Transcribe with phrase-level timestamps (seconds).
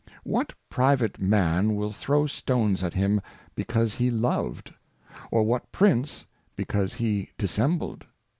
[0.23, 3.21] What private Man will throw Stones at him
[3.53, 4.73] because he loved?
[5.29, 8.07] Or what Prince, because he dissembled